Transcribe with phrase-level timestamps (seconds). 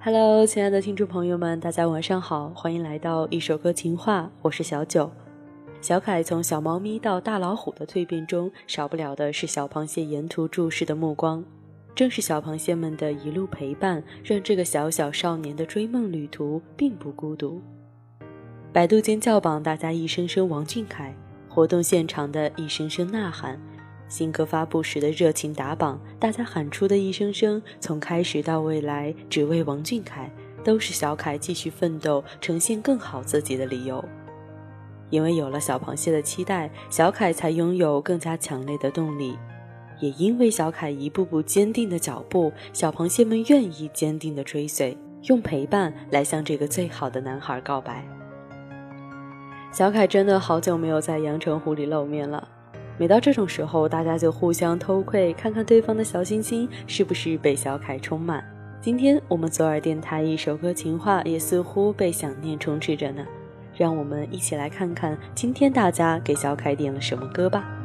[0.00, 5.10] Hello，亲爱的听众朋友们，大家晚上好，欢迎来到一首歌情话，我是小九。
[5.80, 11.44] 小凯从小猫咪到大老虎的蜕变中，少不了的是小螃蟹沿途注视的目光。
[11.96, 17.60] 正是小螃蟹们的一路陪伴，让这个小小少年的追梦旅途并不孤独。
[18.72, 21.12] 百度尖叫榜，大家一声声王俊凯；
[21.48, 23.58] 活动现场的一声声呐喊。
[24.08, 30.30] 新歌发布时的热情打榜，大家喊出的一声声“从开始到未来，只为王俊凯”，
[30.64, 34.02] 都是小凯继续奋斗、呈现更好自己的理由。
[35.10, 39.34] 因为有了小螃蟹的期待，小凯才拥有更加强烈的动力；
[40.00, 48.06] 也因为小凯一步步坚定的脚步，小螃蟹们愿意坚定的追随，用陪伴来向这个最好的男孩告白。
[49.70, 52.48] 小凯真的好久没有在阳澄湖里露面了。
[52.98, 58.44] 每到这种时候，大家就互相偷窥，看看对方的小心心是不是被小凯充满。
[58.80, 63.24] 今天我们左耳电台一首歌情话也似乎被想念充斥着呢，
[63.76, 67.77] 让我们一起来看看今天大家给小凯点了什么歌吧。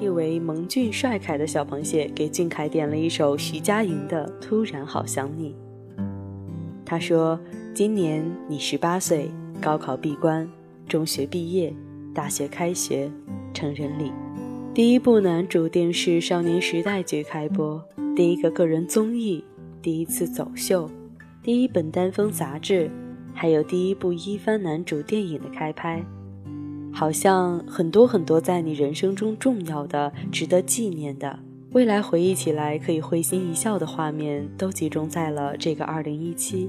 [0.00, 5.54] 微博 ID 为萌俊帅凯的小螃蟹给俊凯点了一首徐佳莹的《突然好想你》。
[6.84, 7.38] 他说
[7.74, 9.30] ：“今年你十八岁，
[9.60, 10.48] 高考闭关，
[10.88, 11.72] 中学毕业，
[12.14, 13.10] 大学开学，
[13.52, 14.10] 成人礼，
[14.74, 17.82] 第一部男主电视《少年时代剧》开播，
[18.16, 19.44] 第一个个人综艺，
[19.82, 20.90] 第一次走秀，
[21.42, 22.90] 第一本单封杂志，
[23.34, 26.02] 还有第一部一番男主电影的开拍。”
[26.92, 31.38] 好像很多很多在你人生中重要的、值得纪念的、
[31.72, 36.68] 未来回忆起来可以会心一笑的画面，都集中在了这个二零一七。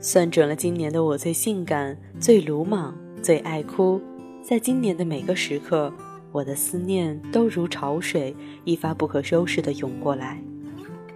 [0.00, 4.00] 算准了今年的我最性感、最鲁莽、最爱哭，
[4.42, 5.92] 在今年的每个时刻，
[6.30, 8.34] 我的思念都如潮水，
[8.64, 10.40] 一发不可收拾地涌过来。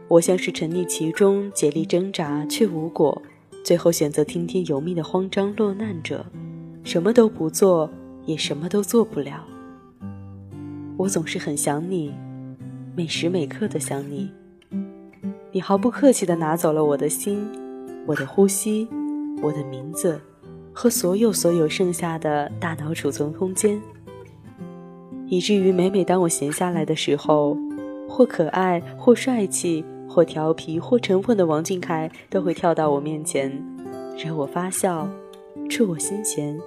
[0.08, 3.20] 我像是沉溺其中，竭力挣扎却无果，
[3.62, 6.24] 最后选择听天由命的慌张落难者。
[6.82, 7.90] 什么都不做，
[8.24, 9.44] 也什么都做不了。
[10.96, 12.12] 我总是很想你，
[12.96, 14.30] 每时每刻的想你。
[15.52, 17.46] 你毫不客气地拿走了我的心，
[18.06, 18.88] 我的呼吸，
[19.42, 20.20] 我的名字，
[20.72, 23.80] 和所有所有剩下的大脑储存空间。
[25.26, 27.56] 以至于每每当我闲下来的时候，
[28.08, 33.50] 或可爱，或帅气，或调皮，或沉稳的王俊凯都会跳到我面前，
[34.16, 35.08] 惹我发笑，
[35.68, 36.58] 触我心弦。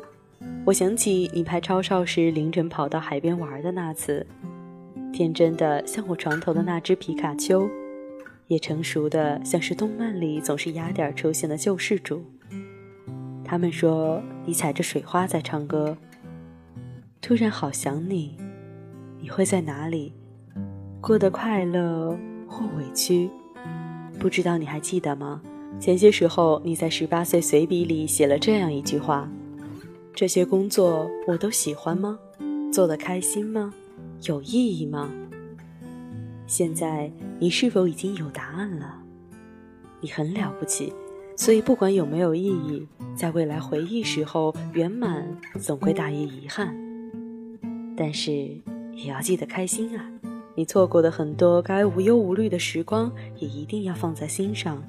[0.66, 4.25] 我想起你拍超少时凌晨跑到海边玩的那次，
[5.12, 7.69] 天真的像我床头的那只皮卡丘，
[8.48, 12.24] 也成熟的像是动漫里总是压点出现的救世主。
[13.44, 15.98] 他们说你踩着水花在唱歌，
[17.21, 18.38] 突然好想你，
[19.19, 20.13] 你会在哪里？
[21.01, 22.18] 过得快乐
[22.48, 23.30] 或委屈？
[24.19, 25.42] 不知道你还记得吗？
[25.79, 29.27] 前些时候你在十八岁随笔里写了这样一句话
[30.13, 32.19] 这些工作我都喜欢吗？
[32.71, 33.73] 做得开心吗？
[34.23, 35.09] 有意义吗？
[36.45, 39.01] 现在你是否已经有答案了？
[40.01, 40.94] 你很了不起
[41.35, 45.25] 所以不管有没有意义在未来回忆时候圆满
[45.59, 46.75] 总归大于遗憾。
[47.95, 48.31] 但是
[48.94, 50.06] 也要记得开心啊
[50.53, 54.83] 你错过的很多该无忧无虑的时光也一定要放在心上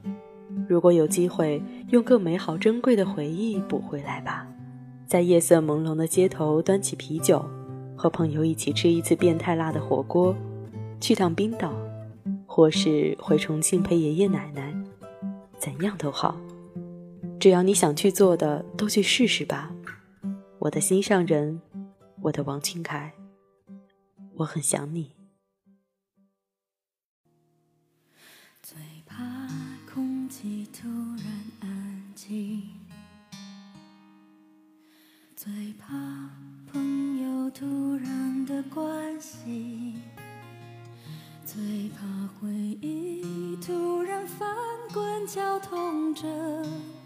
[0.69, 4.47] 如果有机会用更美好珍贵的回忆补回来吧。
[5.07, 7.45] 在夜色朦胧的街头端起啤酒
[7.97, 10.35] 和朋友一起吃一次变态辣的火锅
[11.01, 11.73] 去趟冰岛
[12.47, 14.75] 或是回重庆陪爷爷奶奶
[15.59, 16.37] 怎样都好。
[17.39, 19.71] 只要你想去做的都去试试吧。
[20.59, 21.61] 我的心上人
[22.23, 23.13] 我的王俊凯
[24.37, 25.22] 我很想你。
[30.43, 31.27] 气突然
[31.61, 32.65] 安静
[35.37, 35.95] 最怕
[36.73, 39.95] 朋友突然的关心
[41.45, 42.05] 最怕
[42.41, 42.49] 回
[42.81, 44.49] 忆突然翻
[44.93, 46.27] 滚绞痛着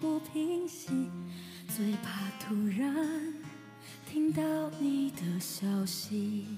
[0.00, 1.10] 不平息
[1.68, 3.34] 最怕突然
[4.10, 4.42] 听到
[4.80, 6.55] 你的消息。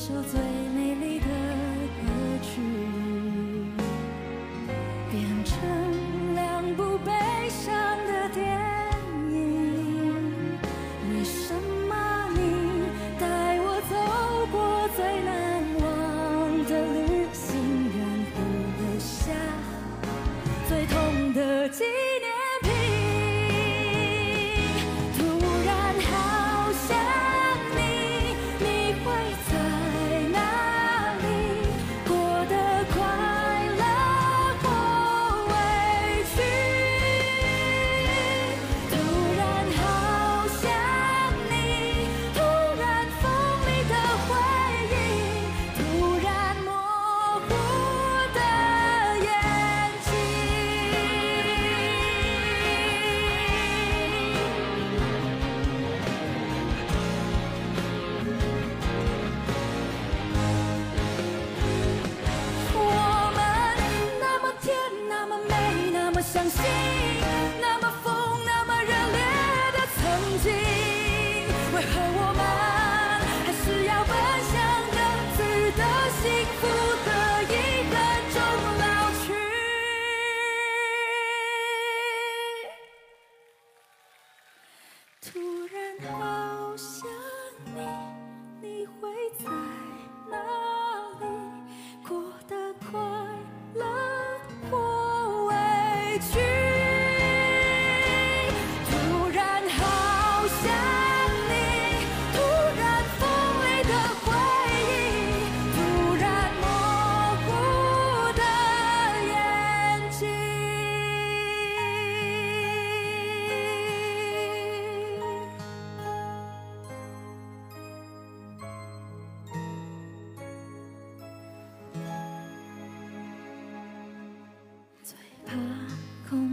[0.00, 0.49] 受罪。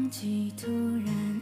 [0.09, 0.71] 气突
[1.05, 1.36] 然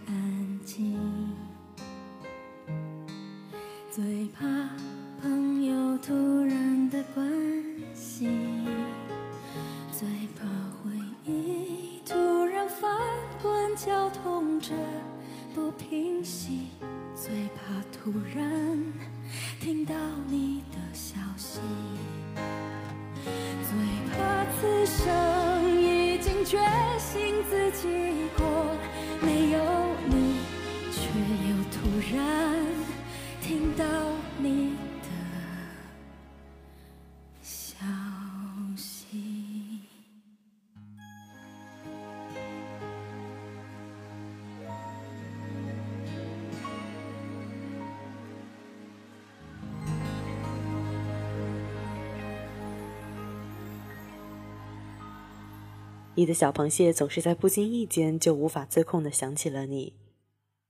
[56.18, 59.94] 你的小螃蟹总是在不经意间就无法自控地想起了你，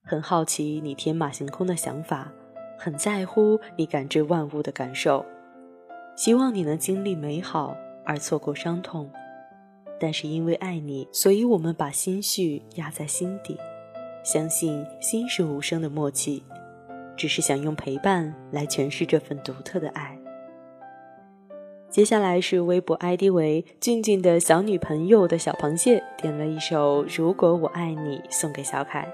[0.04, 2.32] 很好奇你天马行空的想法，
[2.80, 5.24] 很在乎你感知万物的感受，
[6.18, 9.10] 希望你能经历美好而错过伤痛。
[10.00, 13.56] 但是因为爱你，所以我们把心绪压在心底，
[14.24, 16.44] 相信心是无声的默契，
[17.16, 20.15] 只是想用陪伴来诠释这份独特的爱。
[21.96, 29.08] 接下来是微博 ID 为“俊俊的小女朋友”的小螃蟹点了一首《如果我爱你》送给小凯，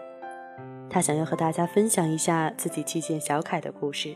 [0.90, 4.16] 他想要和大家分享一下自己去见小凯的故事。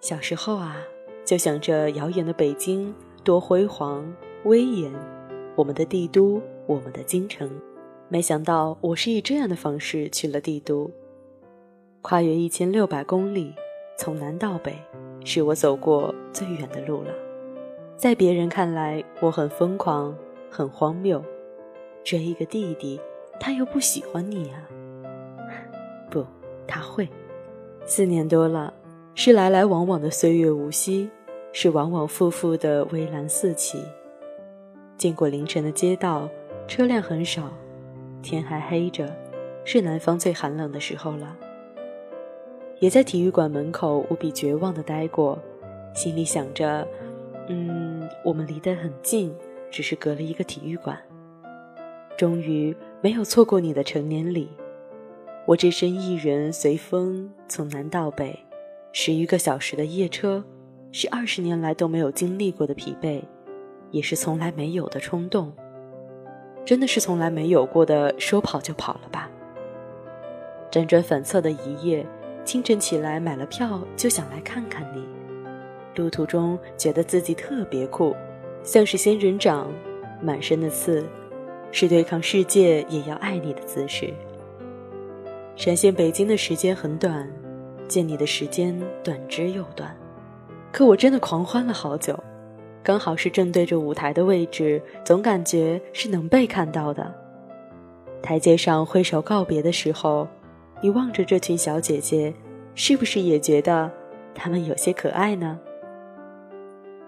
[0.00, 0.78] 小时候啊，
[1.22, 4.10] 就想着遥远的北京多辉煌
[4.44, 4.90] 威严，
[5.56, 7.60] 我们的帝都，我们的京城。
[8.08, 10.90] 没想到我是以这样的方式去了帝都，
[12.00, 13.54] 跨越一千六百公里，
[13.98, 14.74] 从南到北。
[15.24, 17.10] 是我走过最远的路了，
[17.96, 20.14] 在别人看来，我很疯狂，
[20.50, 21.24] 很荒谬。
[22.04, 23.00] 追一个弟弟，
[23.40, 24.68] 他又不喜欢你啊？
[26.10, 26.24] 不，
[26.66, 27.08] 他会。
[27.86, 28.72] 四年多了，
[29.14, 31.08] 是来来往往的岁月无息，
[31.52, 33.82] 是往往复复的微澜四起。
[34.98, 36.28] 经过凌晨的街道，
[36.68, 37.50] 车辆很少，
[38.22, 39.10] 天还黑着，
[39.64, 41.34] 是南方最寒冷的时候了。
[42.80, 45.38] 也在体育馆门口无比绝望的待过，
[45.94, 46.86] 心里想着，
[47.48, 49.34] 嗯，我们离得很近，
[49.70, 50.98] 只是隔了一个体育馆。
[52.16, 54.48] 终于没有错过你的成年礼，
[55.46, 58.38] 我只身一人随风从南到北，
[58.92, 60.44] 十余个小时的夜车，
[60.92, 63.22] 是二十年来都没有经历过的疲惫，
[63.90, 65.52] 也是从来没有的冲动，
[66.64, 69.30] 真的是从来没有过的说跑就跑了吧。
[70.70, 72.04] 辗转反侧的一夜。
[72.44, 75.02] 清晨起来买了票，就想来看看你。
[75.96, 78.14] 路途中觉得自己特别酷，
[78.62, 79.70] 像是仙人掌，
[80.20, 81.06] 满身的刺，
[81.72, 84.12] 是对抗世界也要爱你的姿势。
[85.56, 87.30] 闪现北京的时间很短，
[87.88, 89.96] 见你的时间短之又短，
[90.72, 92.18] 可我真的狂欢了好久。
[92.82, 97.14] 刚好是正对着舞台的位置，总感觉是能被看到的。
[98.20, 100.28] 台阶上挥手告别的时候。
[100.84, 102.34] 你望着这群小姐姐，
[102.74, 103.90] 是不是也觉得
[104.34, 105.58] 她们有些可爱呢？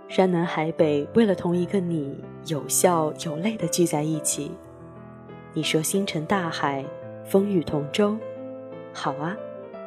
[0.09, 4.51] 山南海北，为了同一个你，有笑有泪的聚在一起。
[5.53, 6.83] 你说星辰大海，
[7.27, 8.17] 风雨同舟。
[8.95, 9.37] 好啊，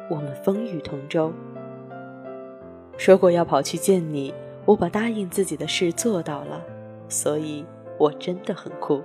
[0.08, 1.32] 我们风雨同舟。
[2.96, 4.32] 说过要跑去见你，
[4.66, 6.62] 我把答应自己的事做到了，
[7.08, 7.66] 所以
[7.98, 9.02] 我真的很酷。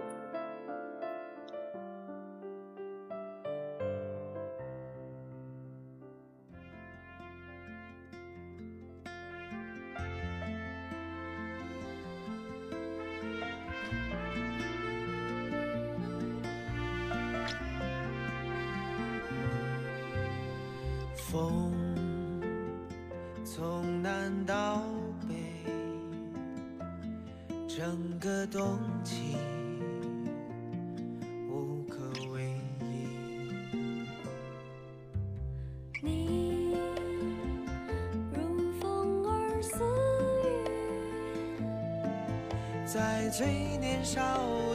[42.95, 43.45] 在最
[43.81, 44.21] 年少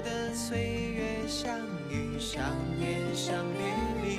[0.05, 1.59] 的岁月相
[1.89, 2.45] 遇，相
[2.79, 3.65] 恋，相别
[4.03, 4.19] 离。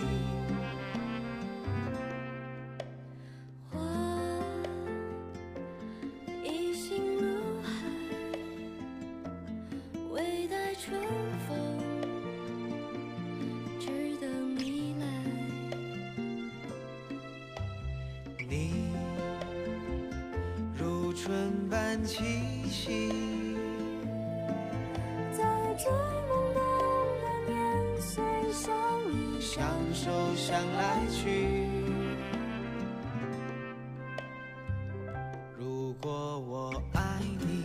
[36.01, 37.61] 果我爱你，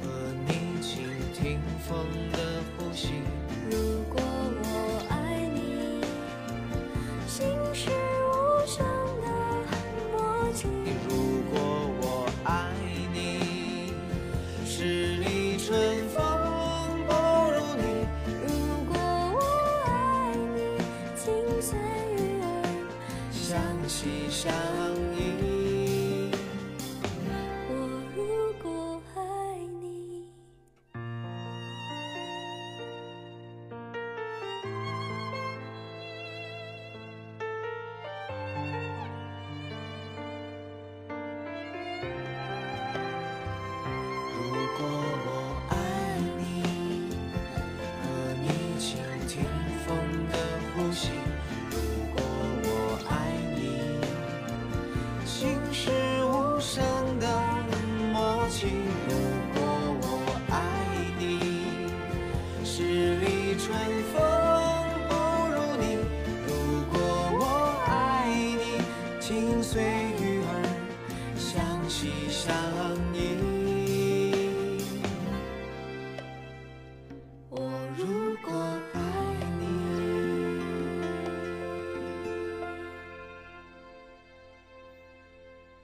[0.00, 0.08] 和
[0.46, 1.02] 你倾
[1.34, 3.14] 听风的呼吸。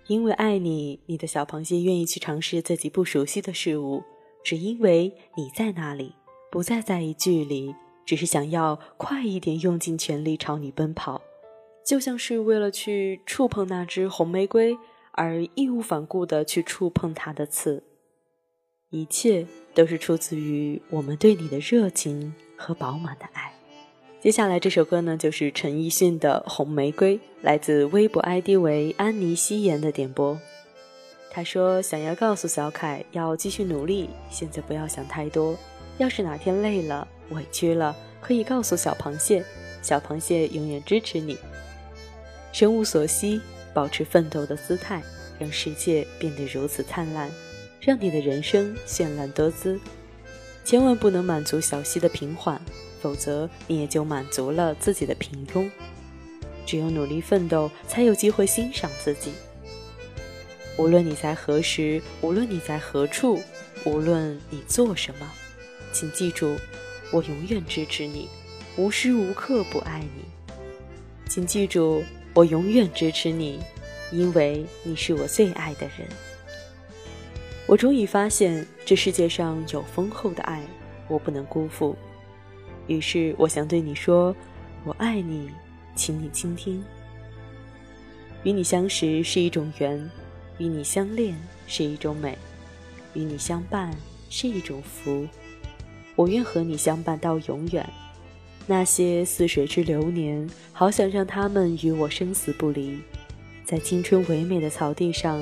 [0.06, 4.02] 因为爱你，你的小螃蟹愿意去尝试自己不熟悉的事物，
[4.44, 6.14] 只因为你在那里，
[6.50, 11.22] 不再在意距离，只是想要快一点，用尽全力朝你奔跑，
[11.86, 14.76] 就像是为了去触碰那只红玫瑰
[15.12, 17.82] 而义无反顾地去触碰它的刺。
[18.90, 23.53] 一切都是出自于我们对你的热情和饱满的爱。
[24.24, 30.40] 接下来这首歌呢，就是陈奕迅的《红玫瑰》，来自微博 ID 为安妮夕颜的点播。
[31.30, 35.54] 他说想要告诉小凯要继续努力，现在不要想太多。
[35.98, 39.44] 要是哪天累了、委屈了，可以告诉小螃蟹，
[39.82, 41.36] 小螃蟹永远支持你。
[42.50, 43.42] 生无所惜，
[43.74, 45.02] 保持奋斗的姿态，
[45.38, 47.30] 让世界变得如此灿烂，
[47.78, 49.78] 让你的人生绚烂多姿。
[50.64, 52.58] 千万不能满足小溪的平缓。
[53.04, 55.70] 否则，你也就满足了自己的平庸。
[56.64, 59.32] 只有努力奋斗，才有机会欣赏自己。
[60.78, 63.38] 无论你在何时，无论你在何处，
[63.84, 65.30] 无论你做什么，
[65.92, 66.56] 请记住，
[67.12, 68.26] 我永远支持你，
[68.78, 70.24] 无时无刻不爱你。
[71.28, 72.02] 请记住，
[72.32, 73.60] 我永远支持你，
[74.10, 76.08] 因为你是我最爱的人。
[77.66, 80.62] 我终于发现，这世界上有丰厚的爱，
[81.06, 81.94] 我不能辜负。
[82.86, 84.34] 于是，我想对你说
[84.84, 85.50] ：“我爱你，
[85.94, 86.82] 请你倾听。”
[88.44, 90.10] 与你相识是一种缘，
[90.58, 91.34] 与你相恋
[91.66, 92.36] 是一种美，
[93.14, 93.90] 与你相伴
[94.28, 95.26] 是一种福。
[96.14, 97.88] 我愿和你相伴到永远。
[98.66, 102.98] 那些似水之流年，好想让他们与我生死不离。
[103.64, 105.40] 在青春唯美的草地上，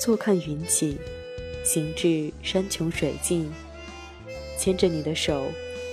[0.00, 0.96] 坐看云起，
[1.64, 3.50] 行至山穷水尽，
[4.56, 5.44] 牵着你的手。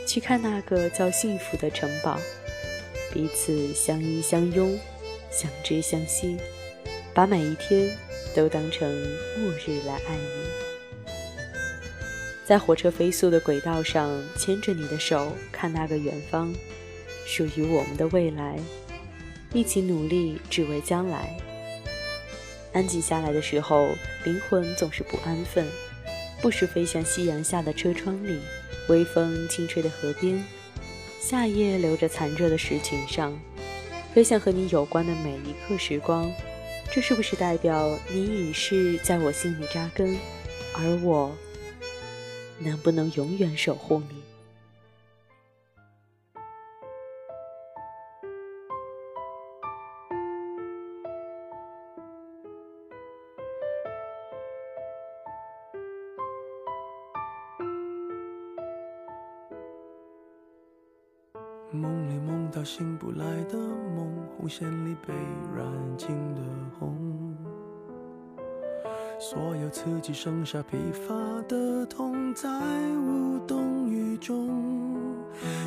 [0.06, 2.20] 去看那个叫幸福的城堡，
[3.12, 4.78] 彼此相依相拥，
[5.32, 6.38] 相知相惜，
[7.14, 7.90] 把每一天
[8.36, 8.90] 都当成
[9.40, 11.10] 末日来爱你。
[12.46, 16.54] 在火车飞速的轨道上，牵着你的手，看那个远方，
[17.26, 18.60] 属于我们的未来，
[19.54, 21.38] 一起努力，只为将来。
[22.74, 23.88] 安静下来的时候，
[24.26, 25.66] 灵魂总是不安分，
[26.42, 28.40] 不时飞向夕阳下的车窗里。
[28.90, 30.44] 微风轻吹的河边，
[31.22, 33.38] 夏夜留着残热的石裙上，
[34.14, 36.32] 飞向和你有关的每一刻时光。
[36.92, 40.18] 这是不是代表你已是在我心里扎根，
[40.74, 41.36] 而我
[42.60, 44.23] 能不能永远守护你？
[64.56, 65.12] 线里被
[65.58, 65.66] 染
[65.98, 66.42] 尽的
[66.78, 67.36] 红，
[69.20, 71.16] 所有刺激剩下疲乏
[71.48, 72.48] 的痛，在
[72.96, 74.48] 无动于衷。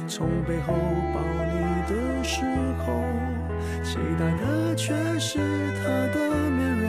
[0.07, 0.73] 从背后
[1.13, 1.21] 抱
[1.51, 2.45] 你的时
[2.79, 3.03] 候，
[3.83, 5.41] 期待的却是
[5.79, 6.89] 他的面容，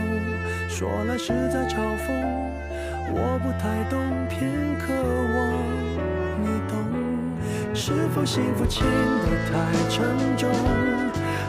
[0.69, 2.13] 说来是在嘲讽，
[3.10, 4.93] 我不太懂，偏渴
[5.33, 5.41] 望
[6.43, 6.77] 你懂。
[7.73, 10.05] 是否幸福轻得太沉
[10.38, 10.47] 重？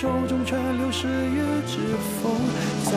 [0.00, 1.80] 手中却流失于指
[2.22, 2.30] 缝，
[2.84, 2.92] 在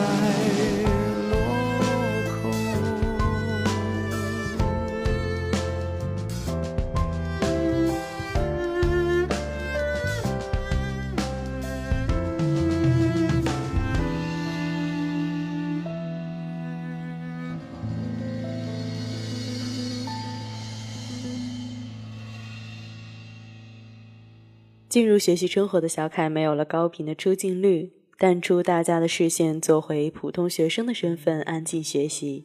[24.92, 32.44] 进入学习生活的小凯没有了高频的出镜率，淡出大家的视线，做回普通学生的身份，安静学习。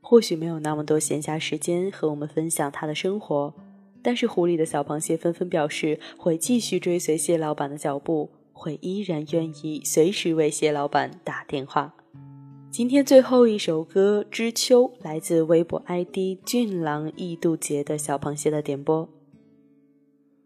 [0.00, 3.52] 或许没有那么多闲暇时间和我们分享他的生活，
[4.04, 11.92] 但是湖里的小螃蟹纷纷表示会继续追随蟹老板的脚步，会依然愿意随时为蟹老板打电话。
[12.70, 19.08] 今天最后一首歌《知秋》来自微博 ID 俊郎易渡劫的小螃蟹的点播。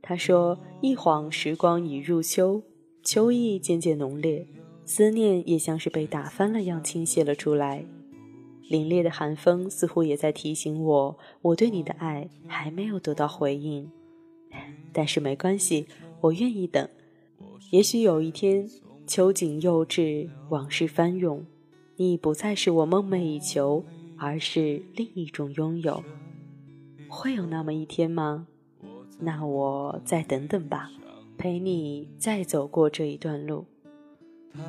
[0.00, 2.62] 他说：“一晃时光已入秋，
[3.02, 4.46] 秋意渐渐浓烈，
[4.84, 7.84] 思念也像是被打翻了样倾泻了出来。
[8.70, 13.90] 凛冽的寒风似乎也在提醒我，我对你的爱还没有得到回应。
[14.92, 15.86] 但是没关系，
[16.20, 16.88] 我愿意等。
[17.70, 18.68] 也许有一天，
[19.06, 21.44] 秋景又至，往事翻涌，
[21.96, 23.84] 你已不再是我梦寐以求，
[24.16, 26.02] 而是另一种拥有。
[27.08, 28.46] 会有那么一天吗？”
[29.20, 30.90] 那我再等等吧，
[31.36, 33.66] 陪你再走过这一段路。
[34.52, 34.64] 淡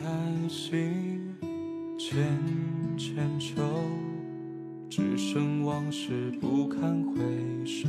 [0.00, 1.34] 淡心，
[1.98, 2.16] 浅
[2.96, 3.62] 浅愁，
[4.88, 7.88] 只剩往事不堪回首。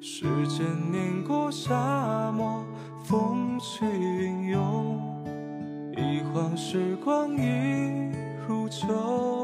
[0.00, 2.64] 时间碾过沙漠，
[3.04, 4.98] 风起云涌，
[5.96, 8.10] 一晃时光已
[8.46, 9.43] 如旧。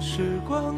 [0.00, 0.74] 时光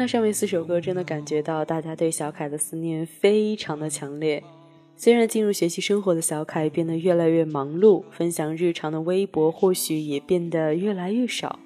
[0.00, 4.42] 了上面四首歌，真的感觉到大家对小凯的思念非常的强烈。
[4.96, 11.60] 虽然进入学习生活的小凯变得越来越忙碌，分享日常的微博或许也变得越来越少，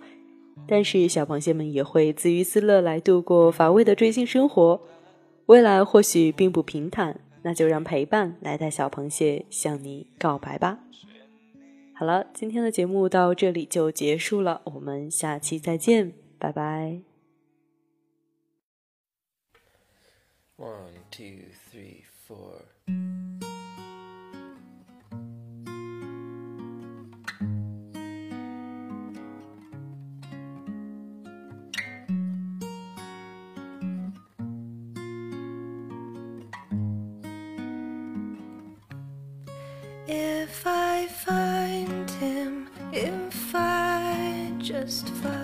[0.68, 4.80] 但是小螃蟹们也会自娱自乐来度过乏味的追星生活。
[5.46, 10.78] 未来或许并不平坦，那就让陪伴来带小螃蟹向你告白吧。
[11.96, 17.13] 好了，今天的节目到这里就结束了，我们下期再见，拜拜。
[20.56, 22.62] One, two, three, four.
[40.06, 45.43] If I find him, if I just follow,